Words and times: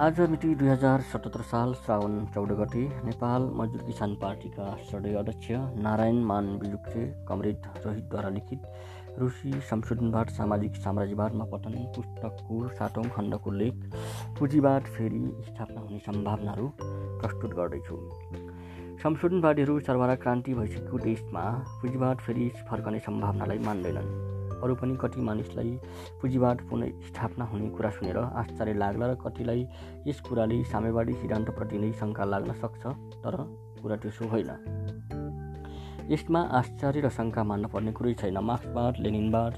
आज 0.00 0.18
मिति 0.20 0.48
दुई 0.54 0.68
हजार 0.68 1.00
सतहत्तर 1.02 1.42
साल 1.42 1.72
श्रावण 1.74 2.24
चौध 2.34 2.50
गते 2.58 2.80
नेपाल 3.04 3.42
मजदुर 3.56 3.82
किसान 3.82 4.14
पार्टीका 4.14 4.66
सडय 4.90 5.14
अध्यक्ष 5.14 5.48
नारायण 5.82 6.18
मान 6.22 6.58
बिजुक्से 6.58 7.04
कमरेड 7.28 7.66
रोहितद्वारा 7.84 8.28
लिखित 8.28 8.66
रुसी 9.18 9.52
संशोधनवाद 9.70 10.28
सामाजिक 10.36 10.76
साम्राज्यवादमा 10.76 11.44
पतन 11.52 11.78
पुस्तकको 11.96 12.68
सातौँ 12.74 13.04
खण्डको 13.16 13.50
लेख 13.52 13.90
पुँजीवाद 14.38 14.92
फेरि 14.96 15.24
स्थापना 15.48 15.80
हुने 15.80 15.98
सम्भावनाहरू 16.06 16.70
प्रस्तुत 16.76 17.54
गर्दैछु। 17.54 18.00
संशोधनवादीहरू 19.02 19.80
सर्वहारा 19.80 20.14
क्रान्ति 20.24 20.54
भइसकेको 20.54 20.98
देशमा 21.08 21.50
पुँजीवाद 21.82 22.16
फेरि 22.26 22.50
फर्कने 22.70 22.98
सम्भावनालाई 23.00 23.58
मान्दैनन्। 23.68 24.35
अरू 24.62 24.74
पनि 24.74 24.96
कति 25.00 25.20
मानिसलाई 25.20 25.78
पुँजीवाद 26.20 26.60
पुनः 26.70 27.00
स्थापना 27.08 27.44
हुने 27.44 27.68
कुरा 27.70 27.90
सुनेर 27.90 28.18
आश्चर्य 28.18 28.74
लाग्ला 28.74 29.06
र 29.06 29.14
कतिलाई 29.14 29.66
यस 30.06 30.20
कुराले 30.20 30.64
साम्यवादी 30.64 31.12
सिद्धान्तप्रति 31.12 31.78
नै 31.78 31.92
शङ्का 31.92 32.24
लाग्न 32.24 32.52
सक्छ 32.52 32.82
तर 33.24 33.36
कुरा 33.82 33.96
त्यसो 33.96 34.24
होइन। 34.28 34.50
यसमा 36.10 36.40
आश्चर्य 36.40 37.00
र 37.00 37.08
शङ्का 37.08 37.42
मान्न 37.44 37.66
पर्ने 37.66 37.92
कुरै 37.92 38.14
छैन। 38.14 38.38
मार्क्सवाद 38.38 38.94
लेनिनवाद 38.98 39.54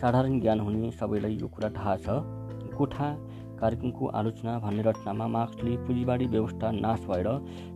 साधारण 0.00 0.40
ज्ञान 0.40 0.60
हुने 0.60 0.90
सबैलाई 0.90 1.34
यो 1.40 1.48
कुरा 1.48 1.68
थाहा 1.70 1.96
छ। 1.96 2.06
गोठा 2.76 3.08
कार्यक्रमको 3.56 4.06
आलोचना 4.18 4.58
भन्ने 4.58 4.82
रचनामा 4.82 5.26
मार्क्सले 5.28 5.76
पुँजीवाडी 5.86 6.26
व्यवस्था 6.26 6.70
नाश 6.76 7.00
भएर 7.06 7.28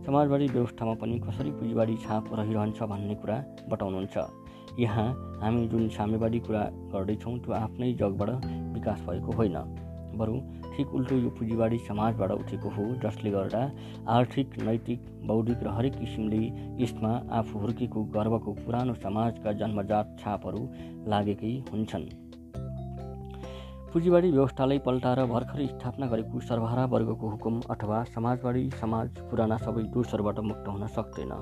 समाजवादी 0.05 0.47
व्यवस्थामा 0.47 0.93
पनि 1.01 1.19
कसरी 1.19 1.51
पुँजीवाडी 1.51 1.95
छाप 2.05 2.33
रहिरहन्छ 2.33 2.83
भन्ने 2.83 3.15
कुरा 3.21 3.37
बताउनुहुन्छ। 3.69 4.17
यहाँ 4.79 5.07
हामी 5.41 5.67
जुन 5.67 5.87
साम्यवादी 5.89 6.39
कुरा 6.39 6.63
गर्दैछौँ 6.93 7.37
त्यो 7.39 7.53
आफ्नै 7.55 7.93
जगबाट 8.01 8.29
विकास 8.75 9.01
भएको 9.07 9.31
होइन। 9.37 9.57
बरु 10.19 10.39
ठिक 10.75 10.93
उल्टो 10.95 11.15
यो 11.17 11.29
पुँजीवाडी 11.37 11.77
समाजबाट 11.87 12.31
उठेको 12.31 12.69
हो 12.69 12.83
जसले 13.03 13.31
गर्दा 13.31 13.61
आर्थिक 14.15 14.57
नैतिक 14.63 15.05
बौद्धिक 15.27 15.63
र 15.63 15.75
हरेक 15.77 15.95
किसिमले 15.99 16.41
यसमा 16.83 17.11
आफू 17.39 17.59
हुर्केको 17.59 18.03
गर्वको 18.15 18.53
पुरानो 18.63 18.93
समाजका 19.03 19.51
जन्मजात 19.61 20.17
छापहरू 20.19 20.67
लागेकै 21.07 21.53
हुन्छन्। 21.71 22.20
पुँजीवाडी 23.93 24.29
व्यवस्थालाई 24.31 24.79
पल्टाएर 24.79 25.19
भर्खरै 25.27 25.65
स्थापना 25.67 26.07
गरेको 26.07 26.39
सर्वहारा 26.39 26.83
वर्गको 26.93 27.29
हुकुम 27.29 27.59
अथवा 27.71 27.97
समाजवादी 28.07 28.63
समाज 28.81 29.19
पुराना 29.29 29.57
सबै 29.57 29.83
दोषहरूबाट 29.91 30.39
मुक्त 30.49 30.67
हुन 30.67 30.87
सक्दैन। 30.87 31.33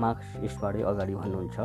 मार्क्स 0.00 0.28
यसबारे 0.44 0.82
अगाडि 0.92 1.14
भन्नुहुन्छ। 1.14 1.58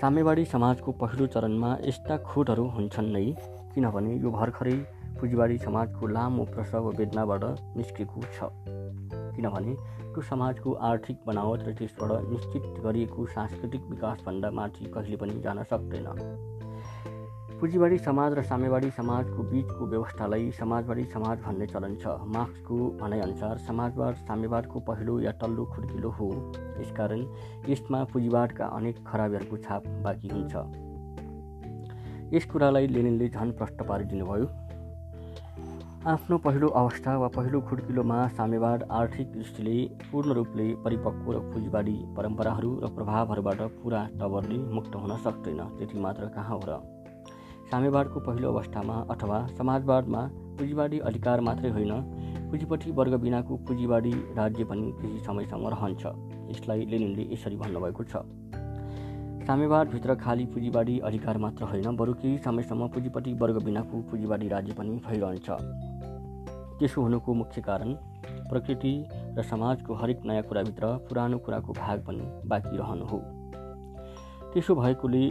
साम्यवादी 0.00 0.44
समाजको 0.54 0.92
पहिलो 1.02 1.26
चरणमा 1.30 1.70
यस्ता 1.86 2.16
खोटहरू 2.26 2.66
हुन्छन् 2.74 3.12
नै 3.12 3.24
किनभने 3.70 4.18
यो 4.18 4.30
भर्खरै 4.32 4.76
पुँजीवाडी 5.22 5.58
समाजको 5.62 6.06
लामो 6.10 6.50
प्रसव 6.50 6.90
वेदनाबाट 6.98 7.44
निस्केको 7.78 8.26
छ। 8.34 8.50
किनभने 9.38 9.74
त्यो 10.10 10.20
समाजको 10.26 10.78
आर्थिक 10.90 11.26
बनावट 11.26 11.68
र 11.68 11.78
त्यसबाट 11.78 12.30
निश्चित 12.34 12.62
गरिएको 12.82 13.26
सांस्कृतिक 13.38 13.90
विकासभन्दा 13.90 14.50
माथि 14.58 14.84
कहिले 14.90 15.16
पनि 15.22 15.40
जान 15.40 15.62
सक्दैन। 15.70 16.16
पुँजीवाडी 17.60 17.96
समाज 17.98 18.32
र 18.32 18.42
साम्यवादी 18.42 18.90
समाजको 18.90 19.42
बिचको 19.42 19.86
व्यवस्थालाई 19.86 20.50
समाजवादी 20.50 21.02
समाज 21.04 21.38
भन्ने 21.38 21.66
चलन 21.66 21.94
छ। 21.94 22.12
मार्क्सको 22.26 22.76
भनाइअनुसार 23.00 23.58
समाजवाद 23.58 24.14
साम्यवादको 24.28 24.80
पहिलो 24.80 25.18
या 25.20 25.32
तल्लो 25.32 25.64
खुड्किलो 25.74 26.10
हो। 26.10 26.28
यसकारण 26.80 27.24
यसमा 27.68 28.00
पुँजीवादका 28.12 28.66
अनेक 28.66 29.02
खराबीहरूको 29.06 29.56
छाप 29.56 29.88
बाँकी 30.04 30.28
हुन्छ। 30.28 30.54
यस 32.34 32.44
कुरालाई 32.46 32.86
लेनिनले 32.86 33.28
झन 33.28 33.50
प्रष्ट 33.52 33.82
पारिदिनुभयो। 33.82 34.46
आफ्नो 36.08 36.38
पहिलो 36.38 36.68
अवस्था 36.80 37.16
वा 37.18 37.28
पहिलो 37.28 37.60
खुड्किलोमा 37.60 38.26
साम्यवाद 38.38 38.86
आर्थिक 38.90 39.32
दृष्टिले 39.32 39.76
पूर्ण 40.12 40.32
रूपले 40.32 40.68
परिपक्व 40.84 41.32
र 41.32 41.38
पुँजीवादी 41.52 41.98
परम्पराहरू 42.16 42.70
र 42.80 42.90
प्रभावहरूबाट 42.96 43.60
पुरा 43.82 44.00
टबरले 44.16 44.58
मुक्त 44.72 44.96
हुन 44.96 45.16
सक्दैन 45.18 45.60
त्यति 45.76 45.98
मात्र 45.98 46.28
कहाँ 46.36 46.56
हो 46.56 46.62
र? 46.64 46.80
साम्यवादको 47.70 48.20
पहिलो 48.20 48.48
अवस्थामा 48.48 48.94
अथवा 49.10 49.36
समाजवादमा 49.58 50.20
पुँजीवादी 50.58 50.98
अधिकार 51.08 51.40
मात्रै 51.40 51.70
होइन 51.70 51.92
पुँजीपट्टि 52.50 52.90
वर्ग 52.90 53.14
बिनाको 53.22 53.56
पुँजीवादी 53.66 54.10
राज्य 54.36 54.64
पनि 54.64 54.86
केही 54.92 55.18
समयसम्म 55.20 55.68
रहन्छ 55.68 56.06
यसलाई 56.50 56.86
लेनिनले 56.86 57.26
यसरी 57.32 57.56
भन्नुभएको 57.56 58.04
छ। 58.04 58.22
साम्यवादभित्र 59.46 60.14
खाली 60.14 60.46
पुँजीवादी 60.46 60.98
अधिकार 61.04 61.38
मात्र 61.38 61.64
होइन 61.64 61.96
बरु 61.96 62.14
केही 62.14 62.38
समयसम्म 62.38 62.88
पुँजीपट्टि 62.88 63.32
वर्ग 63.34 63.62
बिनाको 63.64 64.02
पुँजीवादी 64.10 64.48
राज्य 64.48 64.72
पनि 64.72 65.00
भइरहन्छ। 65.06 65.48
त्यसो 66.78 67.02
हुनुको 67.02 67.34
मुख्य 67.34 67.60
कारण 67.62 67.94
प्रकृति 68.50 68.94
र 69.38 69.42
समाजको 69.42 69.94
हरेक 69.94 70.26
नयाँ 70.26 70.42
कुराभित्र 70.42 70.86
पुरानो 71.08 71.38
कुराको 71.38 71.72
भाग 71.72 72.04
पनि 72.06 72.30
बाँकी 72.48 72.76
रहनु 72.76 73.04
हो। 73.04 73.22
त्यसो 74.52 74.74
भएकोले 74.74 75.24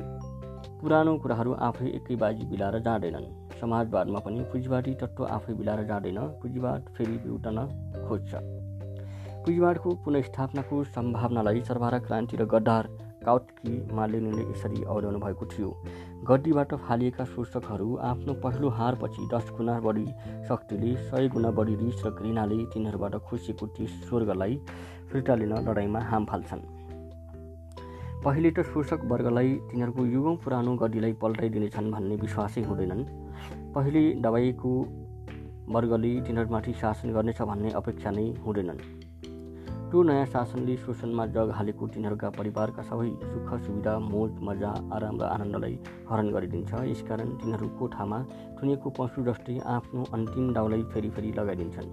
पुरानो 0.81 1.17
कुराहरू 1.17 1.53
आफै 1.67 1.87
एकै 1.97 2.15
बाजी 2.15 2.45
बिलाएर 2.45 2.79
जाँदैनन्। 2.81 3.27
समाजवादमा 3.61 4.19
पनि 4.19 4.43
पुँजीवादी 4.51 4.93
तत्त्व 5.01 5.25
आफै 5.27 5.53
बिलाएर 5.53 5.83
जाँदैन 5.87 6.19
पुँजीवाद 6.41 6.93
फेरि 6.97 7.17
बिउटन 7.25 7.57
खोज्छ। 8.07 8.31
पुँजीवादको 9.43 9.89
पुनस्थापनाको 10.05 10.83
सम्भावनालाई 10.95 11.61
सर्वहारा 11.67 11.99
क्रान्ति 11.99 12.37
र 12.37 12.45
गद्दार 12.45 12.87
काउटकी 13.25 13.71
मालिनीले 13.91 14.43
यसरी 14.51 14.83
अवल्याउनु 14.83 15.19
भएको 15.19 15.45
थियो। 15.45 15.69
गड्डीबाट 16.29 16.73
फालिएका 16.87 17.25
शोषकहरू 17.25 17.95
आफ्नो 18.09 18.33
पहिलो 18.43 18.69
हारपछि 18.79 19.27
दस 19.33 19.51
गुणा 19.57 19.79
बढी 19.79 20.05
शक्तिले 20.47 20.95
सय 21.09 21.27
गुणा 21.35 21.51
बढी 21.51 21.75
रिस 21.75 22.05
र 22.05 22.09
घृणाले 22.11 22.63
तिनीहरूबाट 22.73 23.15
खुसीको 23.27 23.67
त्यस 23.75 24.01
स्वर्गलाई 24.07 24.59
फिर्ता 25.11 25.35
लिन 25.35 25.53
लडाइँमा 25.67 25.99
हाम 26.09 26.25
फाल्छन्। 26.25 26.78
पहिले 28.19 28.49
त 28.51 28.63
शोषक 28.67 29.03
वर्गलाई 29.07 29.51
तिनीहरूको 29.71 30.03
युगौँ 30.05 30.35
पुरानो 30.43 30.71
गड्डीलाई 30.75 31.13
पल्टाइदिनेछन् 31.21 31.91
भन्ने 31.91 32.15
विश्वासै 32.15 32.61
हुँदैनन्। 32.61 33.03
पहिले 33.75 34.01
दबाइको 34.19 34.71
वर्गले 35.71 36.11
तिनीहरूमाथि 36.27 36.73
शासन 36.81 37.13
गर्नेछ 37.15 37.41
भन्ने 37.41 37.69
अपेक्षा 37.79 38.11
नै 38.11 38.25
हुँदैनन्। 38.43 38.79
त्यो 39.89 40.03
नयाँ 40.03 40.25
शासनले 40.35 40.75
शोषणमा 40.83 41.25
जग 41.31 41.49
हालेको 41.55 41.87
तिनीहरूका 41.87 42.29
परिवारका 42.35 42.81
सबै 42.91 43.09
सुख 43.31 43.49
सुविधा 43.63 43.93
मोज 44.11 44.31
मजा 44.43 44.71
आराम 44.91 45.15
र 45.15 45.23
आनन्दलाई 45.23 45.75
हरण 46.11 46.27
गरिदिन्छ। 46.35 46.71
यसकारण 46.91 47.29
तिनीहरू 47.39 47.67
कोठामा 47.79 48.19
थुनेको 48.59 48.89
पशु 48.99 49.23
जस्तै 49.23 49.59
आफ्नो 49.79 50.03
अन्तिम 50.13 50.53
दाउलाई 50.53 50.83
फेरि 50.91 51.09
फेरि 51.15 51.31
लगाइदिन्छन्। 51.39 51.87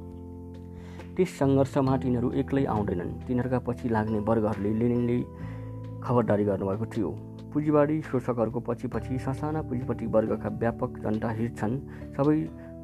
त्यस 1.14 1.30
सङ्घर्षमा 1.38 1.96
तिनीहरू 2.02 2.28
एक्लै 2.42 2.64
आउँदैनन्। 2.74 3.18
तिनीहरूका 3.26 3.58
पछि 3.62 3.88
लाग्ने 3.88 4.18
वर्गहरूले 4.26 4.72
लेनिनले 4.80 5.18
खबरदारी 6.06 6.44
गर्नुभएको 6.44 6.86
थियो। 6.86 7.10
पुँजीवाडी 7.52 8.00
शोषकहरूको 8.02 8.60
पछि 8.60 8.88
पछि 8.88 9.18
ससाना 9.18 9.62
पुँजीपट्टि 9.62 10.06
वर्गका 10.06 10.48
व्यापक 10.58 10.98
जनता 11.02 11.30
हिँड्छन् 11.30 11.76
सबै 12.16 12.36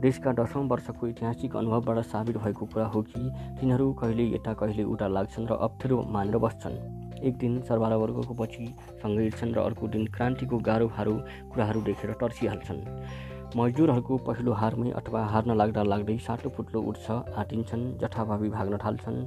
देशका 0.02 0.32
दसौँ 0.32 0.64
वर्षको 0.68 1.08
ऐतिहासिक 1.08 1.56
अनुभवबाट 1.56 1.98
साबित 2.04 2.36
भएको 2.36 2.66
कुरा 2.66 2.86
हो 2.86 3.02
कि 3.02 3.20
तिनीहरू 3.60 3.92
कहिले 3.92 4.24
यता 4.34 4.52
कहिले 4.54 4.84
उता 4.84 5.06
लाग्छन् 5.06 5.46
र 5.46 5.52
अप्ठ्यारो 5.62 6.02
मानेर 6.10 6.38
बस्छन्। 6.38 6.76
एक 7.22 7.36
दिन 7.38 7.60
सर्वारा 7.62 7.96
वर्गको 7.96 8.34
पछि 8.34 8.66
सँगै 9.02 9.22
हिँड्छन् 9.22 9.54
र 9.54 9.58
अर्को 9.60 9.88
दिन 9.88 10.06
क्रान्तिको 10.06 10.58
गाह्रो 10.58 10.86
हारो 10.96 11.14
कुराहरू 11.52 11.80
देखेर 11.80 12.12
तर्सिहाल्छन् 12.20 12.80
मजदुरहरूको 13.56 14.16
पहिलो 14.26 14.52
हारमै 14.58 14.90
अथवा 14.98 15.22
हार्न 15.30 15.54
लाग्दा 15.60 15.82
लाग्दै 15.84 16.14
साटो 16.26 16.50
फुट्लो 16.56 16.80
उठ्छ 16.90 17.16
आँटिन्छन् 17.40 17.82
जथाभावी 18.02 18.48
भाग्न 18.48 18.78
थाल्छन् 18.84 19.18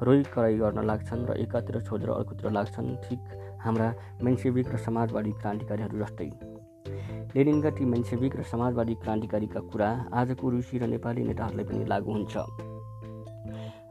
रोइ 0.00 0.22
कराई 0.34 0.56
गर्न 0.62 0.84
लाग्छन् 0.90 1.26
र 1.28 1.36
एकातिर 1.44 1.80
छोडेर 1.88 2.10
अर्कोतिर 2.14 2.50
लाग्छन्। 2.50 2.88
ठिक 3.04 3.20
हाम्रा 3.60 3.88
मेन्सेविक 4.24 4.72
र 4.74 4.80
समाजवादी 4.86 5.32
क्रान्तिकारीहरू 5.40 6.00
जस्तै। 6.00 6.30
लेनिनका 7.36 7.70
ती 7.76 7.84
मेन्सेविक 7.84 8.36
र 8.36 8.42
समाजवादी 8.52 8.94
क्रान्तिकारीका 9.04 9.60
कुरा 9.68 9.90
आजको 10.16 10.50
रुसी 10.50 10.78
र 10.78 10.88
नेपाली 10.88 11.22
नेताहरूलाई 11.28 11.66
पनि 11.68 11.84
लागू 11.84 12.10
हुन्छ। 12.12 12.34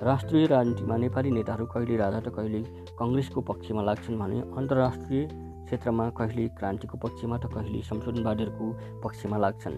राष्ट्रिय 0.03 0.45
राजनीतिमा 0.47 0.95
नेपाली 0.97 1.31
नेताहरू 1.31 1.65
कहिले 1.69 1.95
राजा 1.97 2.19
त 2.19 2.33
कहिले 2.33 2.61
कङ्ग्रेसको 2.97 3.39
पक्षमा 3.49 3.81
लाग्छन् 3.83 4.19
भने 4.19 4.41
अन्तर्राष्ट्रिय 4.57 5.21
क्षेत्रमा 5.65 6.09
कहिले 6.09 6.47
क्रान्तिको 6.47 6.97
पक्षमा 6.97 7.37
त 7.37 7.45
कहिले 7.45 7.81
संशोधनवादीहरूको 7.81 8.65
पक्षमा 9.03 9.37
लाग्छन्। 9.37 9.77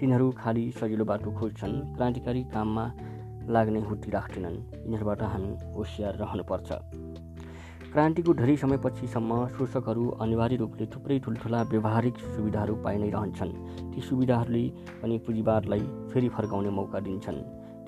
तिनीहरू 0.00 0.30
खालि 0.30 0.72
सजिलो 0.72 1.04
बाटो 1.04 1.30
खोज्छन् 1.30 1.96
क्रान्तिकारी 1.96 2.42
काममा 2.44 2.84
लाग्ने 3.48 3.80
हुटी 3.80 4.10
राख्दैनन्। 4.10 4.56
यिनीहरूबाट 4.84 5.22
हामी 5.22 5.50
होसियार 5.74 6.14
रहनुपर्छ। 6.16 6.68
क्रान्तिको 7.92 8.34
धेरै 8.34 8.56
समयपछिसम्म 8.56 9.48
शोषकहरू 9.48 10.10
अनिवार्य 10.20 10.56
रूपले 10.56 10.86
थुप्रै 10.86 11.18
ठुल्ठुला 11.18 11.62
व्यवहारिक 11.62 12.16
सुविधाहरू 12.18 12.74
पाइ 12.74 12.96
नै 12.98 13.10
रहन्छन्। 13.10 13.52
ती 13.94 14.00
सुविधाहरूले 14.00 14.64
पनि 15.02 15.18
पुँजीवादलाई 15.18 15.80
फेरि 16.12 16.28
फर्काउने 16.28 16.70
मौका 16.70 17.00
दिन्छन्। 17.00 17.38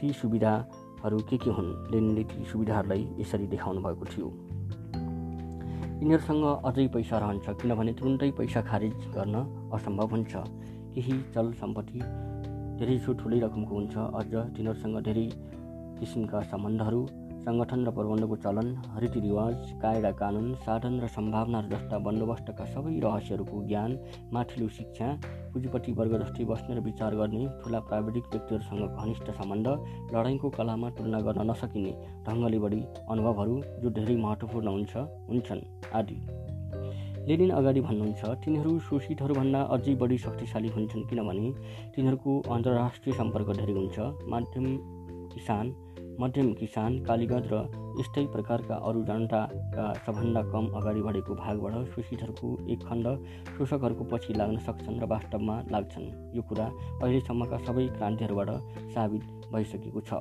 ती 0.01 0.13
सुविधाहरू 0.13 1.19
के 1.19 1.37
के 1.37 1.51
हुन्? 1.51 1.91
लेनिनले 1.91 2.25
ती 2.25 2.45
सुविधाहरूलाई 2.45 3.09
यसरी 3.19 3.47
देखाउनु 3.47 3.81
भएको 3.81 4.05
थियो। 4.05 4.29
यिनीहरूसँग 6.01 6.45
अझै 6.65 6.87
पैसा 6.95 7.19
रहन्छ 7.19 7.47
किनभने 7.61 7.93
तुरुन्तै 7.93 8.31
पैसा 8.39 8.61
खारेज 8.63 9.07
गर्न 9.15 9.37
असम्भव 9.75 10.11
हुन्छ। 10.11 10.33
केही 10.95 11.15
चल 11.35 11.47
सम्पत्ति 11.63 11.99
धेरै 12.79 12.97
ठुलै 13.21 13.39
रकमको 13.41 13.75
हुन्छ 13.75 13.97
अझ 14.21 14.31
तिनीहरूसँग 14.57 14.97
धेरै 15.03 15.27
किसिमका 15.99 16.41
सम्बन्धहरू 16.51 17.01
सङ्गठन 17.49 17.85
र 17.87 17.91
प्रबन्धको 17.91 18.37
चलन 18.39 18.67
रीतिरिवाज 19.03 19.61
कायदा 19.83 20.11
कानुन 20.15 20.49
साधन 20.65 20.97
र 21.01 21.07
सम्भावनाहरू 21.09 21.69
जस्ता 21.71 22.01
बन्दोबस्तका 22.07 22.65
सबै 22.73 22.93
रहस्यहरूको 23.01 23.61
ज्ञान 23.65 23.95
माथिल्लो 24.33 24.69
शिक्षा 24.75 25.09
पुँजीपट्टि 25.53 25.95
वर्ग 26.01 26.17
जस्तै 26.23 26.45
बस्ने 26.51 26.77
र 26.77 26.83
विचार 26.89 27.17
गर्ने 27.17 27.41
ठुला 27.63 27.81
प्राविधिक 27.87 28.29
व्यक्तिहरूसँग 28.29 28.85
घनिष्ठ 28.99 29.31
सम्बन्ध 29.39 29.67
लडाइँको 30.13 30.51
कलामा 30.59 30.91
तुलना 30.99 31.23
गर्न 31.23 31.49
नसकिने 31.51 31.95
ढङ्गले 32.29 32.59
बढी 32.59 32.83
अनुभवहरू 33.09 33.57
जो 33.81 33.95
धेरै 33.97 34.19
महत्त्वपूर्ण 34.19 34.69
हुन्छ 34.69 35.09
हुन्छन् 35.31 35.65
आदि। 35.95 36.21
लेनिन 37.29 37.51
अगाडि 37.55 37.81
भन्नुहुन्छ 37.81 38.37
तिनीहरू 38.45 38.79
शोषितहरूभन्दा 38.85 39.67
अझै 39.73 39.95
बढी 39.97 40.19
शक्तिशाली 40.19 40.77
हुन्छन् 40.77 41.09
किनभने 41.09 41.51
तिनीहरूको 41.97 42.39
अन्तर्राष्ट्रिय 42.53 43.15
सम्पर्क 43.17 43.59
धेरै 43.59 43.75
हुन्छ 43.75 44.13
माध्यम 44.29 44.73
किसान 45.33 45.77
मध्यम 46.21 46.53
किसान 46.53 46.99
कालीगञ्ज 47.05 47.53
र 47.53 47.59
यस्तै 48.01 48.25
प्रकारका 48.27 48.77
अरू 48.89 49.03
जनताका 49.03 49.85
सबभन्दा 50.07 50.43
कम 50.43 50.67
अगाडि 50.75 51.03
बढेको 51.03 51.35
भागबाट 51.35 51.95
शोषितहरूको 51.95 52.49
एक 52.73 52.81
खण्ड 52.83 53.07
शोषकहरूको 53.59 54.05
पछि 54.05 54.35
लाग्न 54.35 54.59
सक्छन् 54.59 55.01
र 55.01 55.05
वास्तवमा 55.05 55.57
लाग्छन्। 55.71 56.35
यो 56.35 56.43
कुरा 56.43 56.67
अहिलेसम्मका 57.03 57.59
सबै 57.59 57.87
क्रान्तिहरूबाट 57.97 58.51
साबित 58.91 59.23
भइसकेको 59.55 60.01
छ। 60.01 60.21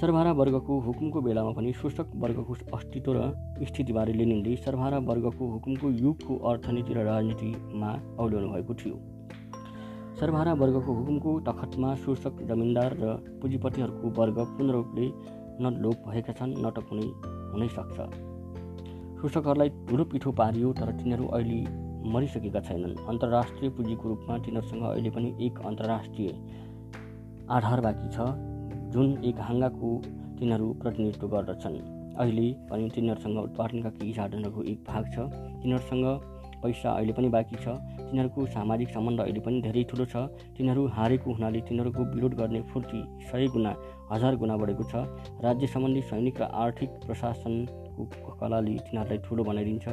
सर्वहारा 0.00 0.32
वर्गको 0.32 0.80
हुकुमको 0.80 1.20
बेलामा 1.22 1.52
पनि 1.56 1.72
शोषक 1.72 2.12
वर्गको 2.20 2.52
अस्तित्व 2.76 3.12
र 3.16 3.20
स्थितिबारे 3.64 4.12
लेनिनले 4.12 4.56
सर्वहारा 4.56 4.98
वर्गको 5.10 5.44
हुकुमको 5.48 5.90
युगको 6.04 6.36
अर्थनीति 6.50 6.92
र 6.94 7.04
राजनीतिमा 7.04 7.90
औल्याउनु 8.20 8.48
भएको 8.52 8.74
थियो। 8.74 9.15
सर्वहारा 10.20 10.52
वर्गको 10.52 10.92
हुकुमको 10.92 11.32
तखतमा 11.46 11.94
शोषक 12.02 12.38
जमिनदार 12.48 12.94
र 13.00 13.16
पुँजीपतिहरूको 13.40 14.08
वर्ग 14.18 14.38
पूर्ण 14.52 14.70
रूपले 14.72 15.06
न 15.60 15.72
लोप 15.82 15.96
भएका 16.08 16.32
छन् 16.32 16.54
न 16.56 16.70
त 16.70 16.84
कुनै 16.88 17.08
हुनै 17.52 17.68
सक्छ। 17.68 17.96
शोषकहरूलाई 19.20 19.70
ठुलो 19.88 20.04
पिठो 20.12 20.32
पारियो 20.32 20.72
तर 20.72 20.92
तिनीहरू 20.98 21.26
अहिले 21.36 21.60
मरिसकेका 22.12 22.60
छैनन्। 22.60 22.94
अन्तर्राष्ट्रिय 23.06 23.70
पुँजीको 23.76 24.08
रूपमा 24.08 24.38
तिनीहरूसँग 24.38 24.82
अहिले 24.84 25.10
पनि 25.10 25.28
एक 25.46 25.60
अन्तर्राष्ट्रिय 25.70 26.28
आधार 27.50 27.80
बाँकी 27.80 28.08
छ 28.16 28.18
जुन 28.96 29.12
एक 29.24 29.36
हाङ्गाको 29.40 29.90
तिनीहरू 30.38 30.66
प्रतिनिधित्व 30.80 31.28
गर्दछन्। 31.28 31.76
अहिले 32.16 32.46
पनि 32.70 32.88
तिनीहरूसँग 32.94 33.38
उत्पादनका 33.38 33.90
केही 33.98 34.12
साधनहरूको 34.12 34.62
एक 34.72 34.80
भाग 34.88 35.04
छ। 35.12 35.28
तिनीहरूसँग 35.60 36.06
पैसा 36.66 36.90
अहिले 36.90 37.12
पनि 37.14 37.28
बाँकी 37.30 37.56
छ। 37.62 37.78
तिनीहरूको 38.06 38.46
सामाजिक 38.52 38.88
सम्बन्ध 38.90 39.20
अहिले 39.20 39.40
पनि 39.46 39.60
धेरै 39.62 39.82
ठुलो 39.90 40.04
छ। 40.06 40.26
तिनीहरू 40.56 40.86
हारेको 40.96 41.32
हुनाले 41.32 41.60
तिनीहरूको 41.68 42.02
विरोध 42.14 42.34
गर्ने 42.34 42.60
फुर्ती 42.70 43.00
सय 43.30 43.46
गुणा 43.54 43.72
हजार 44.12 44.36
गुणा 44.36 44.56
बढेको 44.56 44.84
छ। 44.90 45.06
राज्य 45.42 45.66
सम्बन्धी 45.66 46.02
सैनिक 46.10 46.40
र 46.40 46.44
आर्थिक 46.62 46.90
प्रशासनको 47.06 48.38
कलाले 48.40 48.74
तिनीहरूलाई 48.86 49.18
ठुलो 49.26 49.42
बनाइदिन्छ। 49.44 49.86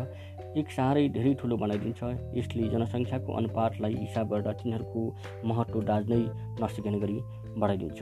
एक 0.62 0.68
साह्रै 0.70 1.08
धेरै 1.10 1.34
ठुलो 1.42 1.58
बनाइदिन्छ। 1.58 2.02
यसले 2.38 2.70
जनसङ्ख्याको 2.74 3.30
अनुपातलाई 3.34 3.94
हिसाब 3.96 4.26
गर्दा 4.34 4.52
तिनीहरूको 4.62 5.02
महत्त्व 5.50 5.82
दाज्नै 5.90 6.22
नसिक्ने 6.62 7.00
गरी। 7.00 7.18
बढाइदिन्छ। 7.60 8.02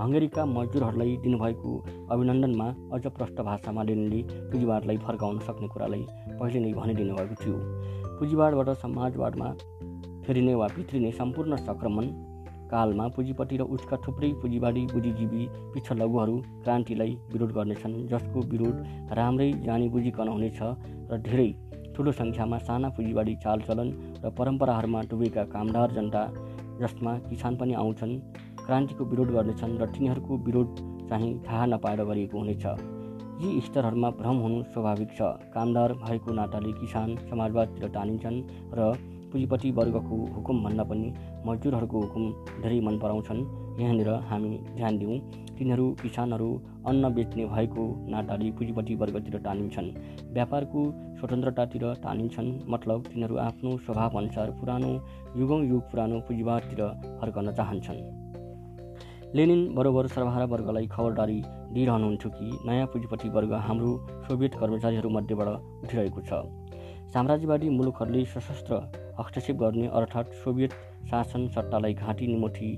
हङ्गेरीका 0.00 0.42
मजदुरहरूलाई 0.46 1.16
दिनुभएको 1.24 1.72
अभिनन्दनमा 2.12 2.68
अझ 2.94 3.04
प्रष्ट 3.16 3.40
भाषामा 3.48 3.82
लेनले 3.88 4.20
पुँजीवादलाई 4.50 4.96
फर्काउन 5.06 5.38
सक्ने 5.46 5.68
कुरालाई 5.72 6.04
पहिले 6.40 6.60
नै 6.60 6.72
भनिदिनु 6.80 7.14
भएको 7.18 7.34
थियो। 7.42 7.56
पुँजीवाडबाट 8.18 8.68
समाजवादमा 8.84 9.48
फेरिने 10.26 10.54
वा 10.54 10.66
भित्रिने 10.76 11.10
सम्पूर्ण 11.12 11.56
सङ्क्रमण 11.66 12.06
कालमा 12.70 13.04
पुँजीपट्टि 13.16 13.56
र 13.56 13.62
उसका 13.74 13.96
थुप्रै 14.04 14.30
पुँजीवाडी 14.42 14.82
बुद्धिजीवी 14.92 15.42
पिछड 15.74 15.98
लघुहरू 15.98 16.36
क्रान्तिलाई 16.64 17.12
विरोध 17.32 17.52
गर्नेछन् 17.58 17.94
जसको 18.08 18.40
विरोध 18.52 18.76
राम्रै 19.18 19.50
जानी 19.66 19.88
बुझिकन 19.88 20.28
हुनेछ 20.28 20.58
र 21.10 21.18
धेरै 21.28 21.50
ठुलो 21.96 22.12
सङ्ख्यामा 22.12 22.58
साना 22.66 22.88
पुँजीवाडी 22.96 23.34
चालचलन 23.44 23.92
र 24.24 24.30
परम्पराहरूमा 24.38 25.00
डुबेका 25.10 25.44
कामदार 25.54 25.94
जनता 25.98 26.22
जसमा 26.80 27.12
किसान 27.28 27.56
पनि 27.56 27.74
आउँछन् 27.82 28.14
क्रान्तिको 28.66 29.04
विरोध 29.04 29.30
गर्नेछन् 29.30 29.78
र 29.78 29.86
तिनीहरूको 29.86 30.36
विरोध 30.46 30.68
चाहिँ 31.08 31.32
थाहा 31.46 31.66
नपाएर 31.66 32.04
गरिएको 32.04 32.38
हुनेछ। 32.38 32.64
यी 33.42 33.60
स्तरहरूमा 33.60 34.10
भ्रम 34.18 34.36
हुनु 34.42 34.62
स्वाभाविक 34.72 35.10
छ। 35.10 35.20
कामदार 35.54 35.92
भएको 36.02 36.32
नाताले 36.32 36.72
किसान 36.72 37.16
समाजवादतिर 37.30 37.88
टानिन्छन् 37.96 38.38
र 38.74 38.92
पुँजीपति 39.30 39.70
वर्गको 39.70 40.16
हुकुमभन्दा 40.34 40.84
पनि 40.90 41.06
मजदुरहरूको 41.46 42.00
हुकुम 42.00 42.24
धेरै 42.62 42.80
मन 42.80 42.98
पराउँछन्। 42.98 43.40
यहाँनिर 43.80 44.08
हामी 44.30 44.50
ध्यान 44.76 44.98
दिउँ 44.98 45.18
तिनीहरू 45.58 45.86
किसानहरू 46.02 46.50
अन्न 46.86 47.14
बेच्ने 47.14 47.44
भएको 47.46 47.84
नाताले 48.10 48.50
पुँजीपति 48.50 48.94
वर्गतिर 48.94 49.38
टानिन्छन् 49.46 49.90
व्यापारको 50.34 50.82
स्वतन्त्रतातिर 51.18 51.84
टानिन्छन् 52.02 52.50
मतलब 52.68 53.06
तिनीहरू 53.06 53.36
आफ्नो 53.46 53.76
स्वभावअनुसार 53.86 54.50
पुरानो 54.60 54.92
युगौँ 55.36 55.64
युग 55.64 55.82
पुरानो 55.90 56.20
पुँजीवादतिर 56.28 56.82
फर्कन 57.20 57.52
चाहन्छन्। 57.52 58.25
लेनिन 59.34 59.74
बरोबर 59.74 60.06
सर्वहारा 60.06 60.44
वर्गलाई 60.44 60.86
खबरदारी 60.86 61.42
दिइरहनुहुन्थ्यो 61.72 62.30
कि 62.30 62.58
नयाँ 62.66 62.86
पुँजीपति 62.86 63.28
वर्ग 63.28 63.52
हाम्रो 63.52 63.90
सोभियत 64.28 64.54
कर्मचारीहरूमध्येबाट 64.54 65.48
उठिरहेको 65.84 66.20
छ। 66.20 66.40
साम्राज्यवादी 67.12 67.68
मुलुकहरूले 67.68 68.24
सशस्त्र 68.24 68.74
हस्तक्षेप 69.18 69.56
गर्ने 69.56 69.86
अर्थात् 69.86 70.32
सोभियत 70.44 70.72
शासन 71.10 71.48
सट्टालाई 71.48 71.94
घाँटी 71.94 72.26
निमुठी 72.26 72.70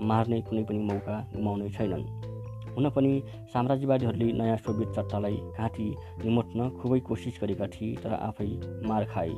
मार्ने 0.00 0.40
कुनै 0.42 0.62
पनि 0.64 0.78
मौका 0.78 1.16
गुमाउने 1.36 1.70
छैनन्। 1.70 2.33
हुन 2.76 2.88
पनि 2.90 3.12
साम्राज्यवादीहरूले 3.52 4.32
नयाँ 4.32 4.56
सोभियत 4.56 4.90
सत्तालाई 4.94 5.36
घाँटी 5.58 5.86
निमोट्न 6.24 6.68
खुबै 6.78 7.00
कोसिस 7.00 7.38
गरेका 7.42 7.66
थिए 7.66 7.94
तर 8.02 8.12
आफै 8.18 8.50
मार 8.86 9.04
खाए। 9.04 9.34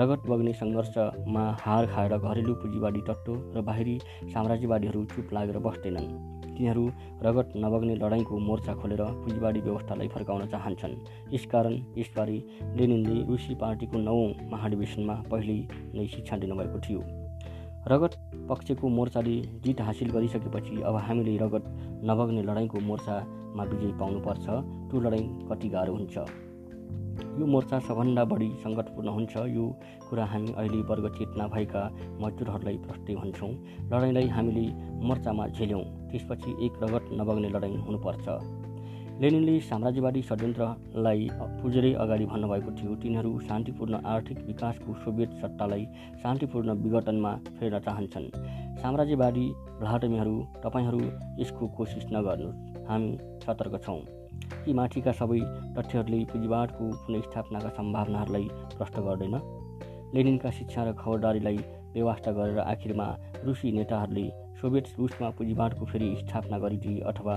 रगत 0.00 0.26
बग्ने 0.28 0.52
सङ्घर्षमा 0.52 1.44
हार 1.60 1.86
खाएर 1.86 2.18
घरेलु 2.18 2.54
पुँजीवादी 2.54 3.00
तत्त्व 3.08 3.32
र 3.56 3.62
बाहिरी 3.62 3.98
साम्राज्यवादीहरू 4.34 5.04
चुप 5.14 5.32
लागेर 5.32 5.58
बस्दैनन्। 5.58 6.10
तिनीहरू 6.52 6.84
रगत 7.22 7.52
नबग्ने 7.56 7.94
लडाइँको 7.94 8.38
मोर्चा 8.38 8.74
खोलेर 8.74 9.02
पुँजीवादी 9.22 9.60
व्यवस्थालाई 9.60 10.08
फर्काउन 10.08 10.46
चाहन्छन्। 10.46 11.00
यसकारण 11.34 11.74
यसबारे 11.98 12.36
लेनिनले 12.76 13.16
रुसी 13.30 13.54
पार्टीको 13.54 13.98
नवौँ 13.98 14.28
महाधिवेशनमा 14.52 15.14
पहिल्यै 15.30 15.60
नै 15.94 16.06
शिक्षा 16.06 16.36
दिनुभएको 16.36 16.80
थियो। 16.80 17.21
रगत 17.88 18.14
पक्षको 18.48 18.88
मोर्चाले 18.88 19.34
जित 19.64 19.80
हासिल 19.80 20.10
गरिसकेपछि 20.10 20.82
अब 20.86 20.96
हामीले 20.96 21.36
रगत 21.36 21.64
नबग्ने 22.06 22.42
लडाइँको 22.42 22.80
मोर्चामा 22.80 23.64
विजय 23.64 23.92
पाउनुपर्छ 23.98 24.46
त्यो 24.90 25.00
लडाइँ 25.00 25.26
कति 25.50 25.68
गाह्रो 25.68 25.94
हुन्छ? 25.94 26.16
यो 27.38 27.46
मोर्चा 27.46 27.78
सबभन्दा 27.78 28.24
बढी 28.24 28.48
सङ्कटपूर्ण 28.62 29.08
हुन्छ। 29.08 29.36
यो 29.56 29.64
कुरा 30.08 30.24
हामी 30.24 30.52
अहिले 30.52 30.80
वर्ग 30.90 31.08
चेतना 31.18 31.46
भएका 31.54 31.82
मजदुरहरूलाई 32.22 32.76
प्रष्टै 32.86 33.14
भन्छौँ 33.14 33.52
लडाइँलाई 33.92 34.28
हामीले 34.36 34.66
मोर्चामा 35.08 35.48
झेल्यौँ 35.48 35.84
त्यसपछि 36.10 36.50
एक 36.66 36.82
रगत 36.82 37.04
नबग्ने 37.18 37.48
लडाइँ 37.50 37.76
हुनुपर्छ। 37.76 38.26
लेनिनले 39.20 39.60
साम्राज्यवादी 39.60 40.22
षड्यन्त्रलाई 40.22 41.28
पुजेरै 41.62 41.92
अगाडि 41.94 42.26
भन्नुभएको 42.26 42.70
थियो। 42.72 42.94
तिनीहरू 42.94 43.40
शान्तिपूर्ण 43.40 43.94
आर्थिक 43.94 44.38
विकासको 44.46 44.94
सोभियत 44.94 45.30
सट्टालाई 45.32 45.84
शान्तिपूर्ण 46.22 46.72
विघटनमा 46.72 47.32
फेर्न 47.58 47.78
चाहन्छन्। 47.78 48.28
साम्राज्यवादी 48.82 49.46
भ्लाटमीहरू 49.80 50.34
तपाईँहरू 50.64 51.00
यसको 51.38 51.68
कोसिस 51.68 52.04
नगर्नुहोस्। 52.12 52.88
हामी 52.88 53.18
सतर्क 53.46 53.80
छौँ। 53.84 54.00
कि 54.64 54.72
माथिका 54.72 55.12
सबै 55.12 55.40
तथ्यहरूले 55.76 56.24
पुँजीवादको 56.24 56.84
पुनस्थापनाका 57.06 57.68
सम्भावनाहरूलाई 57.68 58.46
प्रष्ट 58.78 58.96
गर्दैन। 58.98 59.34
लेनिनका 60.14 60.50
शिक्षा 60.50 60.84
र 60.84 60.92
खबरदारीलाई 60.92 61.58
व्यवस्था 61.94 62.32
गरेर 62.32 62.58
आखिरमा 62.58 63.06
रुसी 63.44 63.72
नेताहरूले 63.72 64.26
सोभियत 64.60 64.86
रुसमा 64.98 65.30
पुँजीवादको 65.30 65.84
फेरि 65.86 66.16
स्थापना 66.16 66.58
गरिदिए 66.58 67.00
अथवा 67.00 67.36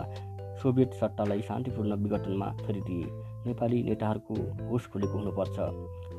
सोभियत 0.62 0.94
सट्टालाई 0.94 1.42
शान्तिपूर्ण 1.42 1.96
विघटनमा 2.04 2.46
फेरिदिए। 2.66 3.06
नेपाली 3.46 3.84
नेताहरूको 3.84 4.36
होस 4.70 4.88
खुलेको 4.88 5.18
हुनुपर्छ। 5.18 5.56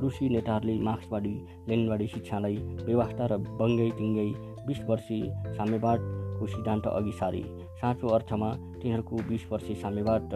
रुसी 0.00 0.28
नेताहरूले 0.28 0.78
मार्क्सवादी 0.78 1.34
लेनवादी 1.68 2.06
शिक्षालाई 2.06 2.56
व्यवस्था 2.56 3.26
र 3.26 3.38
बङ्गै 3.60 3.90
टिङ्गै 3.98 4.28
बिस 4.66 4.80
वर्षीय 4.88 5.22
साम्यवादको 5.56 6.46
सिद्धान्त 6.46 6.86
अघि 6.86 7.12
सारे। 7.12 7.42
साँचो 7.80 8.08
अर्थमा 8.08 8.50
तिनीहरूको 8.82 9.16
बिस 9.28 9.52
वर्षीय 9.52 9.76
साम्यवाद 9.76 10.30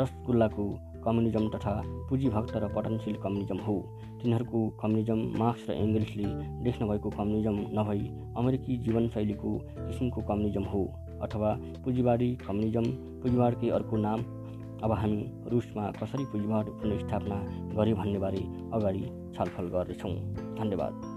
रसगुल्लाको 0.00 0.66
कम्युनिजम 1.06 1.48
तथा 1.48 1.72
पुँजीभक्त 2.08 2.56
र 2.56 2.68
पतनशील 2.76 3.16
कम्युनिजम 3.16 3.58
हो। 3.58 3.76
तिनीहरूको 4.22 4.60
कम्युनिजम 4.82 5.18
मार्क्स 5.38 5.70
र 5.70 5.72
एङ्गल्सले 5.72 6.28
देख्नुभएको 6.64 7.10
कम्युनिजम 7.10 7.56
नभई 7.78 8.02
अमेरिकी 8.36 8.76
जीवनशैलीको 8.76 9.58
किसिमको 9.78 10.20
कम्युनिजम 10.20 10.64
हो। 10.64 10.82
अथवा 11.22 11.50
पुँजीवादी 11.84 12.30
कम्युनिजम 12.46 12.90
पुँजीवादकै 13.22 13.68
अर्को 13.70 13.96
नाम। 13.96 14.24
अब 14.84 14.92
हामी 14.92 15.20
रुसमा 15.48 15.90
कसरी 15.90 16.24
पुँजीवाद 16.24 16.66
पुनर्स्थापना 16.80 17.38
गरे 17.76 17.94
भन्नेबारे 17.94 18.42
अगाडि 18.72 19.04
छलफल 19.36 19.68
गर्दैछौँ। 19.68 20.16
धन्यवाद। 20.58 21.15